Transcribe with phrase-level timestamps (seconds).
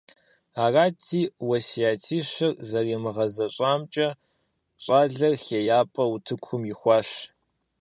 [0.63, 4.07] Арати уэсятищыр зэримыгъэзэщӀамкӏэ
[4.83, 7.09] щӀалэр ХеяпӀэ утыкӀум ихуащ.